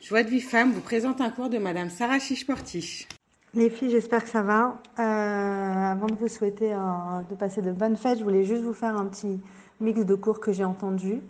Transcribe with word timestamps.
Joie 0.00 0.22
de 0.22 0.28
vie 0.28 0.40
femme 0.40 0.70
vous 0.70 0.80
présente 0.80 1.20
un 1.20 1.28
cours 1.28 1.50
de 1.50 1.58
Madame 1.58 1.90
Sarah 1.90 2.20
Chichportiche. 2.20 3.08
Les 3.52 3.68
filles, 3.68 3.90
j'espère 3.90 4.22
que 4.22 4.30
ça 4.30 4.42
va. 4.42 4.80
Euh, 4.96 5.02
avant 5.02 6.06
de 6.06 6.14
vous 6.14 6.28
souhaiter 6.28 6.70
de 6.70 7.34
passer 7.34 7.62
de 7.62 7.72
bonnes 7.72 7.96
fêtes, 7.96 8.20
je 8.20 8.22
voulais 8.22 8.44
juste 8.44 8.62
vous 8.62 8.72
faire 8.72 8.96
un 8.96 9.06
petit 9.06 9.40
mix 9.80 10.06
de 10.06 10.14
cours 10.14 10.38
que 10.38 10.52
j'ai 10.52 10.64
entendu, 10.64 11.20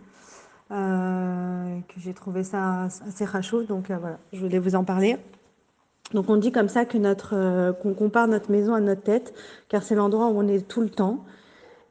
euh, 0.69 1.79
que 1.79 1.99
j'ai 1.99 2.13
trouvé 2.13 2.43
ça 2.43 2.83
assez 3.07 3.25
rachou, 3.25 3.63
donc 3.63 3.89
euh, 3.89 3.97
voilà, 3.97 4.19
je 4.33 4.39
voulais 4.39 4.59
vous 4.59 4.75
en 4.75 4.83
parler. 4.83 5.17
Donc 6.13 6.29
on 6.29 6.37
dit 6.37 6.51
comme 6.51 6.69
ça 6.69 6.85
que 6.85 6.99
notre, 6.99 7.71
qu'on 7.81 7.95
compare 7.95 8.27
notre 8.27 8.51
maison 8.51 8.75
à 8.75 8.81
notre 8.81 9.01
tête, 9.01 9.33
car 9.67 9.81
c'est 9.81 9.95
l'endroit 9.95 10.27
où 10.27 10.37
on 10.37 10.47
est 10.47 10.67
tout 10.67 10.81
le 10.81 10.91
temps. 10.91 11.25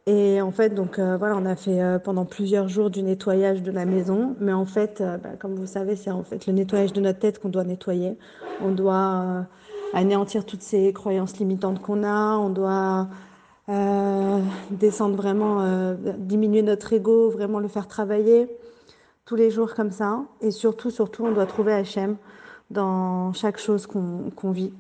Et 0.08 0.40
en 0.40 0.52
fait, 0.52 0.70
donc 0.70 0.98
euh, 0.98 1.18
voilà, 1.18 1.36
on 1.36 1.44
a 1.44 1.54
fait 1.54 1.82
euh, 1.82 1.98
pendant 1.98 2.24
plusieurs 2.24 2.66
jours 2.66 2.88
du 2.88 3.02
nettoyage 3.02 3.62
de 3.62 3.70
la 3.70 3.84
maison. 3.84 4.36
Mais 4.40 4.54
en 4.54 4.64
fait, 4.64 5.02
euh, 5.02 5.18
bah, 5.18 5.32
comme 5.38 5.54
vous 5.54 5.66
savez, 5.66 5.96
c'est 5.96 6.10
en 6.10 6.22
fait 6.22 6.46
le 6.46 6.54
nettoyage 6.54 6.94
de 6.94 7.02
notre 7.02 7.18
tête 7.18 7.38
qu'on 7.38 7.50
doit 7.50 7.64
nettoyer. 7.64 8.16
On 8.64 8.70
doit 8.70 9.46
anéantir 9.92 10.46
toutes 10.46 10.62
ces 10.62 10.94
croyances 10.94 11.38
limitantes 11.38 11.82
qu'on 11.82 12.04
a. 12.04 12.38
On 12.38 12.48
doit 12.48 13.08
descendre 14.70 15.14
vraiment, 15.14 15.94
diminuer 16.16 16.62
notre 16.62 16.90
ego, 16.94 17.28
vraiment 17.28 17.58
le 17.60 17.68
faire 17.68 17.86
travailler 17.86 18.48
tous 19.26 19.36
les 19.36 19.50
jours 19.50 19.74
comme 19.74 19.90
ça. 19.90 20.22
Et 20.40 20.50
surtout, 20.50 20.90
surtout, 20.90 21.26
on 21.26 21.32
doit 21.32 21.44
trouver 21.44 21.74
Hachem 21.74 22.16
dans 22.70 23.34
chaque 23.34 23.58
chose 23.58 23.86
qu'on 23.86 24.50
vit. 24.50 24.72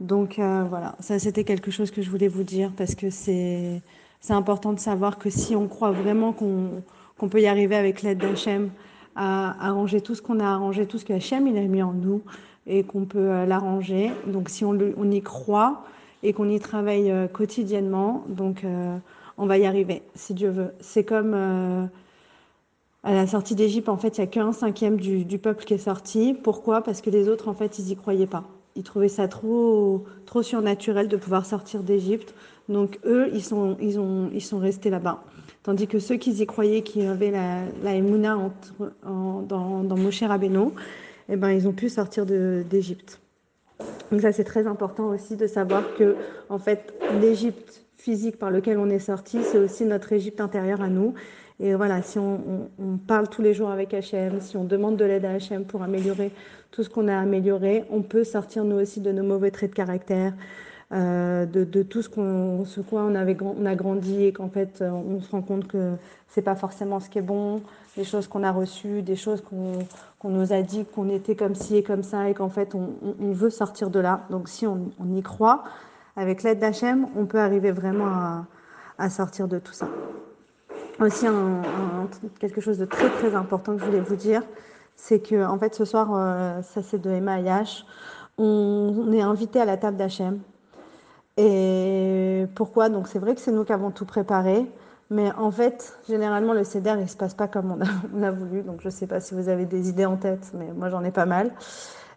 Donc 0.00 0.34
voilà, 0.38 0.96
ça 0.98 1.20
c'était 1.20 1.44
quelque 1.44 1.70
chose 1.70 1.92
que 1.92 2.02
je 2.02 2.10
voulais 2.10 2.28
vous 2.28 2.42
dire 2.42 2.72
parce 2.76 2.96
que 2.96 3.08
c'est 3.08 3.80
c'est 4.20 4.32
important 4.32 4.72
de 4.72 4.80
savoir 4.80 5.18
que 5.18 5.30
si 5.30 5.54
on 5.54 5.68
croit 5.68 5.92
vraiment 5.92 6.32
qu'on 6.32 7.28
peut 7.28 7.40
y 7.40 7.46
arriver 7.46 7.76
avec 7.76 8.02
l'aide 8.02 8.18
d'Hachem, 8.18 8.70
à 9.16 9.66
arranger 9.66 10.00
tout 10.00 10.14
ce 10.14 10.22
qu'on 10.22 10.38
a 10.40 10.46
arrangé, 10.46 10.86
tout 10.86 10.98
ce 10.98 11.04
que 11.04 11.12
Hachem 11.12 11.46
il 11.46 11.58
a 11.58 11.62
mis 11.62 11.82
en 11.82 11.92
nous, 11.92 12.22
et 12.68 12.84
qu'on 12.84 13.04
peut 13.06 13.30
euh, 13.30 13.46
l'arranger. 13.46 14.12
Donc 14.26 14.48
si 14.48 14.64
on, 14.64 14.78
y 15.10 15.22
croit 15.22 15.84
et 16.22 16.32
qu'on 16.32 16.48
y 16.48 16.60
travaille 16.60 17.10
euh, 17.10 17.26
quotidiennement, 17.26 18.24
donc 18.28 18.62
euh, 18.62 18.96
on 19.38 19.46
va 19.46 19.58
y 19.58 19.66
arriver, 19.66 20.02
si 20.14 20.34
Dieu 20.34 20.50
veut. 20.50 20.72
C'est 20.80 21.04
comme 21.04 21.34
à 23.04 23.12
la 23.12 23.26
sortie 23.26 23.54
d'Égypte, 23.54 23.88
en 23.88 23.96
fait, 23.96 24.18
il 24.18 24.20
n'y 24.20 24.24
a 24.24 24.26
qu'un 24.26 24.52
cinquième 24.52 24.98
du, 24.98 25.24
du, 25.24 25.38
peuple 25.38 25.64
qui 25.64 25.74
est 25.74 25.78
sorti. 25.78 26.34
Pourquoi? 26.34 26.82
Parce 26.82 27.00
que 27.00 27.10
les 27.10 27.28
autres, 27.28 27.48
en 27.48 27.54
fait, 27.54 27.78
ils 27.78 27.86
n'y 27.86 27.96
croyaient 27.96 28.26
pas. 28.26 28.44
Ils 28.78 28.84
trouvaient 28.84 29.08
ça 29.08 29.26
trop, 29.26 30.04
trop 30.24 30.42
surnaturel 30.42 31.08
de 31.08 31.16
pouvoir 31.16 31.44
sortir 31.44 31.82
d'Égypte. 31.82 32.32
Donc 32.68 33.00
eux, 33.04 33.28
ils 33.34 33.42
sont, 33.42 33.76
ils 33.80 33.98
ont, 33.98 34.30
ils 34.32 34.40
sont 34.40 34.60
restés 34.60 34.88
là-bas. 34.88 35.24
Tandis 35.64 35.88
que 35.88 35.98
ceux 35.98 36.14
qui 36.14 36.30
y 36.30 36.46
croyaient, 36.46 36.82
qui 36.82 37.02
avaient 37.02 37.32
la, 37.32 37.62
la 37.82 38.36
entre, 38.36 38.92
dans, 39.04 39.82
dans 39.82 39.96
Moshe 39.96 40.22
Rabbeinu, 40.22 40.68
eh 41.28 41.34
ben, 41.34 41.50
ils 41.50 41.66
ont 41.66 41.72
pu 41.72 41.88
sortir 41.88 42.24
d'Égypte. 42.24 43.20
Donc 44.12 44.20
ça, 44.20 44.30
c'est 44.30 44.44
très 44.44 44.68
important 44.68 45.08
aussi 45.08 45.34
de 45.34 45.48
savoir 45.48 45.82
que, 45.96 46.14
en 46.48 46.58
fait, 46.58 46.94
l'Égypte 47.20 47.84
physique 47.96 48.38
par 48.38 48.52
lequel 48.52 48.78
on 48.78 48.88
est 48.88 49.00
sorti, 49.00 49.40
c'est 49.42 49.58
aussi 49.58 49.84
notre 49.84 50.12
Égypte 50.12 50.40
intérieure 50.40 50.82
à 50.82 50.88
nous. 50.88 51.14
Et 51.60 51.74
voilà, 51.74 52.02
si 52.02 52.18
on, 52.18 52.38
parle 53.06 53.28
tous 53.28 53.42
les 53.42 53.52
jours 53.52 53.70
avec 53.70 53.92
Hachem, 53.92 54.40
si 54.40 54.56
on 54.56 54.64
demande 54.64 54.96
de 54.96 55.04
l'aide 55.04 55.24
à 55.24 55.32
Hachem 55.32 55.64
pour 55.64 55.82
améliorer 55.82 56.30
tout 56.70 56.84
ce 56.84 56.88
qu'on 56.88 57.08
a 57.08 57.16
amélioré, 57.16 57.84
on 57.90 58.02
peut 58.02 58.22
sortir 58.22 58.64
nous 58.64 58.76
aussi 58.76 59.00
de 59.00 59.10
nos 59.10 59.24
mauvais 59.24 59.50
traits 59.50 59.70
de 59.70 59.74
caractère, 59.74 60.34
euh, 60.92 61.44
de, 61.46 61.82
tout 61.82 62.00
ce, 62.00 62.08
qu'on, 62.08 62.64
ce 62.64 62.80
quoi 62.80 63.02
on, 63.02 63.14
a 63.66 63.74
grandi 63.74 64.24
et 64.24 64.32
qu'en 64.32 64.48
fait 64.48 64.80
euh, 64.80 64.90
on 64.90 65.20
se 65.20 65.30
rend 65.30 65.42
compte 65.42 65.68
que 65.68 65.92
c'est 66.28 66.40
pas 66.40 66.54
forcément 66.54 66.98
ce 66.98 67.10
qui 67.10 67.18
est 67.18 67.22
bon, 67.22 67.60
des 67.98 68.04
choses 68.04 68.26
qu'on 68.26 68.42
a 68.42 68.52
reçues, 68.52 69.02
des 69.02 69.16
choses 69.16 69.42
qu'on, 69.42 70.30
nous 70.30 70.52
a 70.52 70.62
dit 70.62 70.86
qu'on 70.86 71.10
était 71.10 71.34
comme 71.34 71.54
ci 71.54 71.76
et 71.76 71.82
comme 71.82 72.02
ça 72.02 72.30
et 72.30 72.34
qu'en 72.34 72.48
fait 72.48 72.74
on, 72.74 72.88
veut 73.32 73.50
sortir 73.50 73.90
de 73.90 74.00
là. 74.00 74.24
Donc 74.30 74.48
si 74.48 74.66
on, 74.66 74.90
y 75.14 75.22
croit, 75.22 75.64
avec 76.16 76.42
l'aide 76.42 76.58
d'Hachem, 76.58 77.06
on 77.16 77.26
peut 77.26 77.38
arriver 77.38 77.70
vraiment 77.70 78.44
à, 78.98 79.10
sortir 79.10 79.46
de 79.46 79.58
tout 79.58 79.72
ça. 79.74 79.88
Aussi 81.00 81.26
quelque 82.40 82.60
chose 82.60 82.78
de 82.78 82.84
très 82.84 83.08
très 83.08 83.34
important 83.36 83.74
que 83.74 83.80
je 83.80 83.84
voulais 83.84 84.00
vous 84.00 84.16
dire, 84.16 84.42
c'est 84.96 85.20
que 85.20 85.46
en 85.46 85.56
fait 85.58 85.74
ce 85.74 85.84
soir, 85.84 86.08
euh, 86.12 86.60
ça 86.62 86.82
c'est 86.82 87.00
de 87.00 87.08
Emma 87.08 87.40
H, 87.40 87.84
on, 88.36 89.12
est 89.12 89.20
invité 89.20 89.60
à 89.60 89.64
la 89.64 89.76
table 89.76 89.96
d'Hachem. 89.96 90.40
Et 91.36 92.46
pourquoi? 92.56 92.88
Donc 92.88 93.06
c'est 93.06 93.20
vrai 93.20 93.36
que 93.36 93.40
c'est 93.40 93.52
nous 93.52 93.64
qui 93.64 93.72
avons 93.72 93.92
tout 93.92 94.06
préparé, 94.06 94.66
mais 95.10 95.30
en 95.38 95.52
fait, 95.52 95.96
généralement 96.08 96.52
le 96.52 96.64
CEDER 96.64 96.96
il 97.00 97.08
se 97.08 97.16
passe 97.16 97.34
pas 97.34 97.46
comme 97.46 97.78
on 98.14 98.22
a, 98.24 98.32
voulu. 98.32 98.62
Donc 98.62 98.80
je 98.82 98.88
sais 98.88 99.06
pas 99.06 99.20
si 99.20 99.34
vous 99.34 99.48
avez 99.48 99.66
des 99.66 99.88
idées 99.88 100.06
en 100.06 100.16
tête, 100.16 100.50
mais 100.54 100.72
moi 100.72 100.88
j'en 100.90 101.04
ai 101.04 101.12
pas 101.12 101.26
mal. 101.26 101.52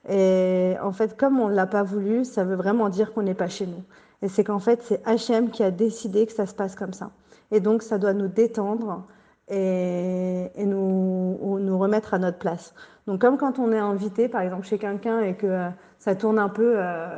Et 0.10 0.76
en 0.82 0.92
fait, 0.92 1.16
comme 1.16 1.40
on 1.40 1.48
l'a 1.48 1.68
pas 1.68 1.84
voulu, 1.84 2.26
ça 2.26 2.44
veut 2.44 2.56
vraiment 2.56 2.90
dire 2.90 3.14
qu'on 3.14 3.22
n'est 3.22 3.36
pas 3.36 3.48
chez 3.48 3.68
nous. 3.68 3.84
Et 4.22 4.28
c'est 4.28 4.44
qu'en 4.44 4.60
fait, 4.60 4.84
c'est 4.84 5.02
HM 5.06 5.50
qui 5.50 5.64
a 5.64 5.72
décidé 5.72 6.26
que 6.26 6.34
ça 6.34 6.46
se 6.46 6.54
passe 6.54 6.76
comme 6.76 6.94
ça. 6.94 7.12
Et 7.52 7.60
donc, 7.60 7.82
ça 7.82 7.98
doit 7.98 8.14
nous 8.14 8.28
détendre 8.28 9.06
et, 9.48 10.52
et 10.56 10.66
nous, 10.66 11.60
nous 11.60 11.80
remettre 11.80 12.14
à 12.14 12.20
notre 12.20 12.38
place. 12.38 12.74
Donc, 13.08 13.22
comme 13.22 13.38
quand 13.38 13.60
on 13.60 13.72
est 13.72 13.80
invité, 13.80 14.28
par 14.28 14.42
exemple, 14.42 14.66
chez 14.66 14.78
quelqu'un 14.78 15.22
et 15.22 15.36
que 15.36 15.48
euh, 15.48 15.70
ça 16.00 16.16
tourne 16.16 16.40
un 16.40 16.50
peu. 16.50 16.74
Euh, 16.78 17.18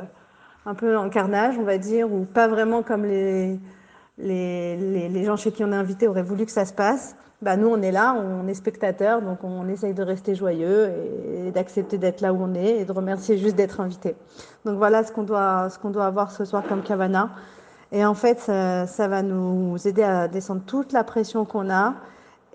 un 0.66 0.74
peu 0.74 0.96
en 0.96 1.10
carnage, 1.10 1.58
on 1.58 1.62
va 1.62 1.78
dire, 1.78 2.10
ou 2.12 2.24
pas 2.24 2.48
vraiment 2.48 2.82
comme 2.82 3.04
les, 3.04 3.58
les, 4.18 4.76
les, 4.76 5.08
les, 5.08 5.24
gens 5.24 5.36
chez 5.36 5.52
qui 5.52 5.64
on 5.64 5.72
est 5.72 5.76
invité 5.76 6.08
auraient 6.08 6.22
voulu 6.22 6.46
que 6.46 6.52
ça 6.52 6.64
se 6.64 6.72
passe. 6.72 7.16
Bah, 7.44 7.58
nous, 7.58 7.68
on 7.68 7.82
est 7.82 7.92
là, 7.92 8.14
on 8.14 8.48
est 8.48 8.54
spectateurs, 8.54 9.20
donc 9.20 9.44
on 9.44 9.68
essaye 9.68 9.92
de 9.92 10.02
rester 10.02 10.34
joyeux 10.34 10.90
et, 11.46 11.50
d'accepter 11.50 11.98
d'être 11.98 12.22
là 12.22 12.32
où 12.32 12.42
on 12.42 12.54
est 12.54 12.78
et 12.78 12.84
de 12.86 12.92
remercier 12.92 13.36
juste 13.36 13.54
d'être 13.54 13.80
invité. 13.80 14.16
Donc 14.64 14.78
voilà 14.78 15.04
ce 15.04 15.12
qu'on 15.12 15.24
doit, 15.24 15.68
ce 15.68 15.88
doit 15.88 16.06
avoir 16.06 16.30
ce 16.30 16.46
soir 16.46 16.62
comme 16.66 16.82
Cavana. 16.82 17.28
Et 17.92 18.02
en 18.06 18.14
fait, 18.14 18.40
ça, 18.40 19.08
va 19.08 19.20
nous 19.20 19.76
aider 19.86 20.02
à 20.02 20.26
descendre 20.26 20.62
toute 20.66 20.92
la 20.92 21.04
pression 21.04 21.44
qu'on 21.44 21.68
a 21.68 21.96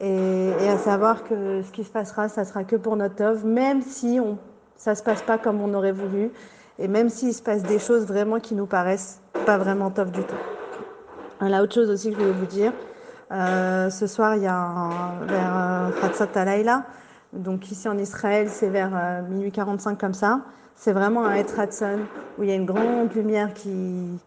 et, 0.01 0.51
à 0.67 0.79
savoir 0.79 1.23
que 1.23 1.61
ce 1.61 1.71
qui 1.71 1.83
se 1.83 1.91
passera, 1.91 2.27
ça 2.27 2.43
sera 2.43 2.63
que 2.63 2.75
pour 2.75 2.95
notre 2.95 3.23
œuvre, 3.23 3.45
même 3.45 3.83
si 3.83 4.19
on, 4.19 4.39
ça 4.75 4.95
se 4.95 5.03
passe 5.03 5.21
pas 5.21 5.37
comme 5.37 5.61
on 5.61 5.71
aurait 5.75 5.91
voulu 5.91 6.31
et 6.79 6.87
même 6.87 7.09
s'il 7.09 7.35
se 7.35 7.43
passe 7.43 7.61
des 7.61 7.77
choses 7.77 8.07
vraiment 8.07 8.39
qui 8.39 8.55
nous 8.55 8.65
paraissent 8.65 9.21
pas 9.45 9.59
vraiment 9.59 9.91
top 9.91 10.09
du 10.09 10.23
tout. 10.23 11.47
La 11.47 11.61
autre 11.61 11.75
chose 11.75 11.91
aussi 11.91 12.09
que 12.09 12.15
je 12.15 12.21
voulais 12.21 12.39
vous 12.39 12.45
dire, 12.47 12.73
euh, 13.31 13.91
ce 13.91 14.07
soir 14.07 14.35
il 14.37 14.43
y 14.43 14.47
a 14.47 14.89
vers 15.21 15.91
euh, 16.03 16.25
Alayla, 16.35 16.83
donc 17.31 17.69
ici 17.69 17.87
en 17.87 17.95
Israël 17.99 18.49
c'est 18.49 18.69
vers 18.69 18.89
euh, 18.95 19.21
minuit 19.21 19.51
45 19.51 19.99
comme 19.99 20.15
ça, 20.15 20.41
c'est 20.75 20.93
vraiment 20.93 21.25
un 21.25 21.35
Etratson 21.35 21.99
où 22.37 22.43
il 22.43 22.49
y 22.49 22.51
a 22.51 22.55
une 22.55 22.65
grande 22.65 23.13
lumière 23.13 23.53
qui, 23.53 24.19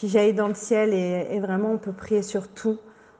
jaillit 0.00 0.32
dans 0.32 0.46
le 0.46 0.54
ciel 0.54 0.94
et, 0.94 1.40
vraiment 1.40 1.72
on 1.72 1.78
peut 1.78 1.92
prier 1.92 2.22
sur 2.22 2.46
tout. 2.48 2.78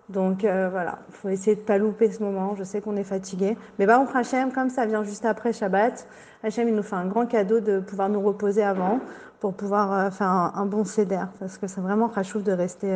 Donc 0.09 0.43
voilà, 0.43 1.01
il 1.09 1.15
faut 1.15 1.29
essayer 1.31 1.57
de 1.57 1.63
pas 1.63 1.79
louper 1.79 2.13
ce 2.13 2.23
moment. 2.23 2.55
Je 2.55 2.63
sais 2.63 2.81
qu'on 2.81 2.97
est 2.97 3.03
fatigué. 3.03 3.57
Mais 3.79 3.87
fera 3.87 4.19
Hachem, 4.21 4.53
comme 4.53 4.69
ça 4.69 4.87
vient 4.87 5.03
juste 5.03 5.25
après 5.25 5.53
Shabbat, 5.53 6.07
Hachem, 6.45 6.69
il 6.69 6.75
nous 6.77 6.83
fait 6.85 6.95
un 6.95 7.07
grand 7.07 7.27
cadeau 7.27 7.59
de 7.61 7.81
pouvoir 7.81 8.11
nous 8.11 8.21
reposer 8.21 8.63
avant 8.63 9.01
pour 9.41 9.55
pouvoir 9.55 10.13
faire 10.13 10.29
un, 10.29 10.67
bon 10.67 10.85
céder. 10.85 11.25
Parce 11.41 11.59
que 11.59 11.67
c'est 11.67 11.81
vraiment 11.81 12.09
rachouf 12.09 12.45
de 12.45 12.53
rester, 12.53 12.95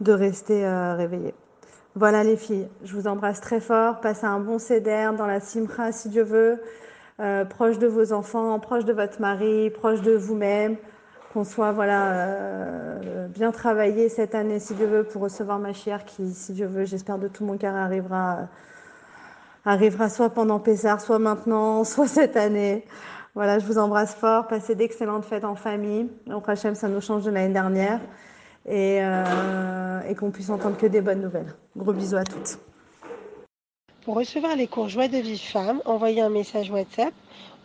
de 0.00 0.12
rester 0.12 0.64
euh, 0.64 0.94
réveillé. 0.94 1.34
Voilà 1.94 2.22
les 2.22 2.36
filles, 2.36 2.68
je 2.84 2.94
vous 2.94 3.08
embrasse 3.08 3.40
très 3.40 3.60
fort. 3.60 4.00
Passez 4.00 4.26
un 4.26 4.40
bon 4.40 4.58
céder 4.58 5.10
dans 5.16 5.26
la 5.26 5.40
simcha 5.40 5.90
si 5.92 6.08
Dieu 6.08 6.22
veut. 6.22 6.62
Euh, 7.20 7.44
proche 7.44 7.78
de 7.78 7.88
vos 7.88 8.12
enfants, 8.12 8.60
proche 8.60 8.84
de 8.84 8.92
votre 8.92 9.20
mari, 9.20 9.70
proche 9.70 10.00
de 10.02 10.12
vous-même 10.12 10.76
qu'on 11.32 11.44
soit 11.44 11.72
voilà 11.72 12.12
euh, 12.12 13.26
bien 13.28 13.50
travaillé 13.50 14.08
cette 14.08 14.34
année 14.34 14.58
si 14.60 14.74
Dieu 14.74 14.86
veut 14.86 15.04
pour 15.04 15.22
recevoir 15.22 15.58
ma 15.58 15.72
chère 15.72 16.04
qui 16.04 16.32
si 16.32 16.52
Dieu 16.52 16.66
veut 16.66 16.84
j'espère 16.84 17.18
de 17.18 17.28
tout 17.28 17.44
mon 17.44 17.58
cœur 17.58 17.74
arrivera 17.74 18.32
euh, 18.32 18.44
arrivera 19.66 20.08
soit 20.08 20.30
pendant 20.30 20.58
Pessar 20.58 21.00
soit 21.00 21.18
maintenant 21.18 21.84
soit 21.84 22.06
cette 22.06 22.36
année 22.36 22.84
voilà 23.34 23.58
je 23.58 23.66
vous 23.66 23.78
embrasse 23.78 24.14
fort 24.14 24.46
passez 24.46 24.74
d'excellentes 24.74 25.24
fêtes 25.24 25.44
en 25.44 25.54
famille 25.54 26.08
au 26.32 26.40
prochain 26.40 26.74
ça 26.74 26.88
nous 26.88 27.00
change 27.00 27.24
de 27.24 27.30
l'année 27.30 27.52
dernière 27.52 28.00
et, 28.68 28.98
euh, 29.02 30.00
et 30.08 30.14
qu'on 30.14 30.30
puisse 30.30 30.50
entendre 30.50 30.76
que 30.76 30.86
des 30.86 31.00
bonnes 31.00 31.22
nouvelles. 31.22 31.54
Gros 31.76 31.92
bisous 31.92 32.16
à 32.16 32.24
toutes. 32.24 32.58
Pour 34.04 34.16
recevoir 34.16 34.56
les 34.56 34.66
cours 34.66 34.88
Joie 34.88 35.08
de 35.08 35.18
vie 35.18 35.38
femme 35.38 35.82
envoyez 35.84 36.22
un 36.22 36.30
message 36.30 36.70
WhatsApp 36.70 37.12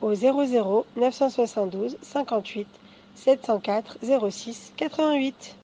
au 0.02 0.14
00 0.14 0.86
972 0.98 1.98
58 2.02 2.68
704 3.16 3.98
06 4.30 4.74
88 4.76 5.58